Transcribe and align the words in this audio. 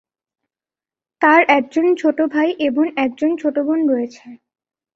তার 1.21 1.41
একজন 1.49 1.85
ছোট 1.97 2.17
ভাই 2.33 2.49
এবং 2.59 2.85
একজন 2.97 3.31
ছোট 3.41 3.55
বোন 3.59 3.79
রয়েছে। 3.89 4.27